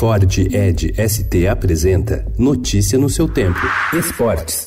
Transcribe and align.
Ford 0.00 0.24
Ed 0.50 0.94
ST 0.96 1.46
apresenta 1.46 2.24
Notícia 2.38 2.98
no 2.98 3.10
seu 3.10 3.28
tempo. 3.28 3.60
Esportes. 3.92 4.66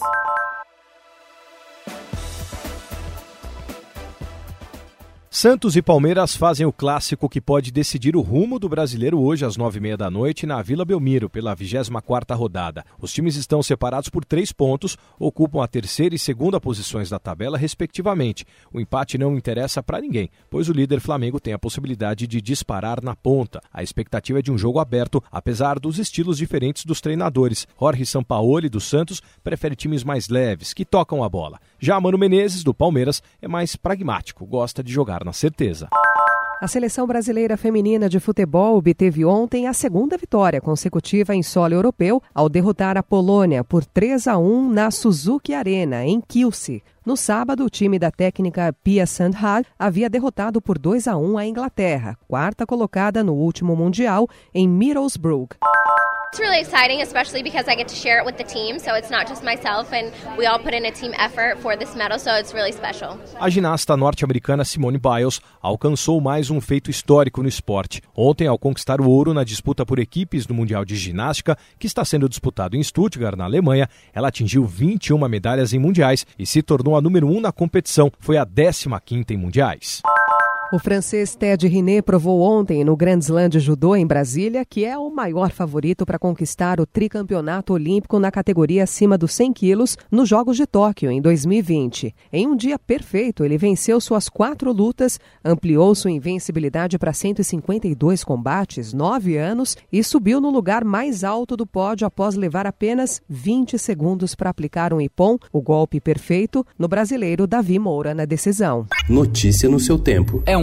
Santos 5.36 5.76
e 5.76 5.82
Palmeiras 5.82 6.36
fazem 6.36 6.64
o 6.64 6.72
clássico 6.72 7.28
que 7.28 7.42
pode 7.42 7.72
decidir 7.72 8.16
o 8.16 8.22
rumo 8.22 8.60
do 8.60 8.70
brasileiro 8.70 9.20
hoje 9.20 9.44
às 9.44 9.58
nove 9.58 9.80
e 9.80 9.82
meia 9.82 9.98
da 9.98 10.08
noite 10.08 10.46
na 10.46 10.62
Vila 10.62 10.86
Belmiro, 10.86 11.28
pela 11.28 11.56
24 11.56 12.04
quarta 12.04 12.36
rodada. 12.36 12.86
Os 13.02 13.12
times 13.12 13.36
estão 13.36 13.64
separados 13.64 14.10
por 14.10 14.24
três 14.24 14.52
pontos, 14.52 14.96
ocupam 15.18 15.64
a 15.64 15.68
terceira 15.68 16.14
e 16.14 16.20
segunda 16.20 16.62
posições 16.62 17.10
da 17.10 17.18
tabela, 17.18 17.58
respectivamente. 17.58 18.46
O 18.72 18.80
empate 18.80 19.18
não 19.18 19.36
interessa 19.36 19.82
para 19.82 20.00
ninguém, 20.00 20.30
pois 20.52 20.70
o 20.70 20.72
líder 20.72 21.00
Flamengo 21.00 21.40
tem 21.40 21.52
a 21.52 21.60
possibilidade 21.60 22.28
de 22.28 22.40
disparar 22.40 23.02
na 23.02 23.16
ponta. 23.16 23.60
A 23.74 23.82
expectativa 23.82 24.38
é 24.38 24.42
de 24.44 24.52
um 24.52 24.58
jogo 24.58 24.78
aberto, 24.78 25.22
apesar 25.32 25.80
dos 25.80 25.98
estilos 25.98 26.38
diferentes 26.38 26.86
dos 26.86 27.02
treinadores. 27.02 27.68
Jorge 27.80 28.06
Sampaoli, 28.06 28.70
do 28.70 28.80
Santos, 28.80 29.20
prefere 29.44 29.76
times 29.76 30.04
mais 30.04 30.30
leves, 30.30 30.76
que 30.76 30.86
tocam 30.86 31.24
a 31.24 31.28
bola. 31.28 31.60
Já 31.80 32.00
Mano 32.00 32.20
Menezes, 32.20 32.64
do 32.64 32.72
Palmeiras, 32.72 33.24
é 33.42 33.48
mais 33.48 33.76
pragmático, 33.76 34.46
gosta 34.46 34.84
de 34.84 34.94
jogar 34.94 35.23
na 35.24 35.34
certeza. 35.34 35.88
A 36.64 36.68
seleção 36.68 37.06
brasileira 37.06 37.58
feminina 37.58 38.08
de 38.08 38.22
futebol 38.22 38.78
obteve 38.78 39.26
ontem 39.26 39.68
a 39.68 39.74
segunda 39.74 40.16
vitória 40.16 40.62
consecutiva 40.62 41.36
em 41.36 41.44
solo 41.44 41.74
europeu 41.74 42.24
ao 42.34 42.48
derrotar 42.48 42.96
a 42.96 43.04
Polônia 43.04 43.66
por 43.66 43.84
3 43.84 44.30
a 44.30 44.38
1 44.38 44.70
na 44.70 44.90
Suzuki 44.90 45.54
Arena, 45.54 46.06
em 46.06 46.22
Kielce. 46.22 46.82
No 47.06 47.18
sábado, 47.18 47.66
o 47.66 47.70
time 47.70 48.00
da 48.00 48.10
técnica 48.10 48.74
Pia 48.82 49.06
Sandhag 49.06 49.68
havia 49.78 50.10
derrotado 50.10 50.62
por 50.62 50.80
2 50.80 51.06
a 51.10 51.18
1 51.18 51.38
a 51.38 51.46
Inglaterra, 51.46 52.18
quarta 52.30 52.66
colocada 52.66 53.22
no 53.22 53.34
último 53.34 53.76
Mundial, 53.76 54.26
em 54.54 54.66
Middlesbrough. 54.66 55.50
It's 56.34 56.40
really 56.40 56.62
exciting, 56.62 57.00
especially 57.04 57.44
because 57.44 57.68
I 57.68 57.76
get 57.76 57.88
to 57.90 57.96
share 57.96 58.18
it 58.18 58.26
with 58.26 58.38
the 58.38 58.44
team. 58.44 58.80
So 58.80 58.96
it's 58.96 59.12
not 59.12 59.28
just 59.28 59.44
myself, 59.44 59.94
and 59.94 60.12
we 60.36 60.48
all 60.48 60.58
put 60.58 60.74
in 60.74 60.84
a 60.84 60.92
team 60.92 61.14
effort 61.14 61.60
for 61.60 61.78
this 61.78 61.96
medal. 61.96 62.18
So 62.18 62.32
it's 62.32 62.56
really 62.56 62.72
special. 62.72 63.20
A 63.40 63.52
ginasta 63.52 63.96
norte-americana 63.96 64.66
Simone 64.66 64.98
Biles 64.98 65.40
alcançou 65.62 66.20
mais 66.20 66.50
um 66.50 66.60
feito 66.60 66.90
histórico 66.90 67.44
no 67.44 67.48
esporte. 67.48 68.02
Ontem, 68.16 68.48
ao 68.48 68.58
conquistar 68.58 69.00
o 69.00 69.08
ouro 69.08 69.32
na 69.32 69.44
disputa 69.44 69.86
por 69.86 70.00
equipes 70.00 70.48
do 70.48 70.56
Mundial 70.56 70.84
de 70.84 70.96
Ginástica, 70.96 71.56
que 71.78 71.86
está 71.86 72.04
sendo 72.04 72.28
disputado 72.28 72.76
em 72.76 72.82
Stuttgart, 72.82 73.38
na 73.38 73.46
Alemanha, 73.46 73.88
ela 74.12 74.30
atingiu 74.30 74.66
21 74.66 75.20
medalhas 75.30 75.72
em 75.72 75.78
mundiais 75.78 76.26
e 76.40 76.48
se 76.48 76.64
tornou 76.64 76.98
a 76.98 77.02
número 77.02 77.28
1 77.28 77.38
um 77.38 77.42
na 77.42 77.52
competição. 77.52 78.12
Foi 78.18 78.38
a 78.38 78.46
15ª 78.46 79.30
em 79.30 79.38
mundiais. 79.38 80.02
O 80.74 80.80
francês 80.80 81.36
Ted 81.36 81.68
Riné 81.68 82.02
provou 82.02 82.42
ontem 82.42 82.84
no 82.84 82.98
Grand 82.98 83.20
Slam 83.20 83.48
de 83.48 83.60
Judô 83.60 83.96
em 83.96 84.08
Brasília 84.08 84.66
que 84.66 84.84
é 84.84 84.98
o 84.98 85.08
maior 85.12 85.52
favorito 85.52 86.04
para 86.04 86.18
conquistar 86.18 86.80
o 86.80 86.86
tricampeonato 86.88 87.74
olímpico 87.74 88.18
na 88.18 88.32
categoria 88.32 88.84
acima 88.84 89.16
dos 89.16 89.34
100 89.34 89.54
quilos 89.54 89.96
nos 90.10 90.28
Jogos 90.28 90.58
de 90.58 90.66
Tóquio 90.66 91.12
em 91.12 91.22
2020. 91.22 92.16
Em 92.32 92.48
um 92.48 92.56
dia 92.56 92.80
perfeito, 92.80 93.46
ele 93.46 93.56
venceu 93.56 94.02
suas 94.02 94.28
quatro 94.28 94.74
lutas, 94.74 95.20
ampliou 95.46 95.94
sua 95.94 96.10
invencibilidade 96.10 96.98
para 96.98 97.14
152 97.14 98.24
combates, 98.24 98.94
nove 98.94 99.38
anos, 99.38 99.78
e 99.92 100.04
subiu 100.04 100.42
no 100.42 100.50
lugar 100.50 100.84
mais 100.84 101.24
alto 101.24 101.56
do 101.56 101.68
pódio 101.68 102.08
após 102.08 102.34
levar 102.34 102.66
apenas 102.66 103.22
20 103.30 103.78
segundos 103.78 104.34
para 104.34 104.50
aplicar 104.50 104.92
um 104.92 105.00
ipom, 105.00 105.38
o 105.52 105.62
golpe 105.62 106.02
perfeito, 106.02 106.66
no 106.80 106.88
brasileiro 106.88 107.46
Davi 107.46 107.78
Moura 107.78 108.16
na 108.16 108.26
decisão. 108.26 108.88
Notícia 109.08 109.70
no 109.70 109.80
seu 109.80 110.00
tempo. 110.00 110.42
É 110.48 110.58
um 110.58 110.63